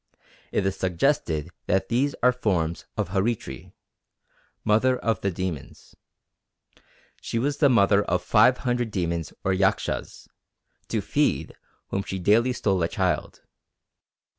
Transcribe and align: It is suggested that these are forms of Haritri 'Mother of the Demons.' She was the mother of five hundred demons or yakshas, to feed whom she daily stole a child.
It 0.51 0.65
is 0.65 0.75
suggested 0.75 1.51
that 1.67 1.89
these 1.89 2.15
are 2.23 2.31
forms 2.31 2.85
of 2.97 3.09
Haritri 3.09 3.71
'Mother 4.63 4.97
of 4.97 5.21
the 5.21 5.29
Demons.' 5.29 5.95
She 7.21 7.37
was 7.37 7.57
the 7.57 7.69
mother 7.69 8.01
of 8.05 8.23
five 8.23 8.57
hundred 8.65 8.89
demons 8.89 9.31
or 9.43 9.53
yakshas, 9.53 10.27
to 10.87 11.01
feed 11.01 11.53
whom 11.89 12.01
she 12.01 12.17
daily 12.17 12.51
stole 12.51 12.81
a 12.81 12.87
child. 12.87 13.43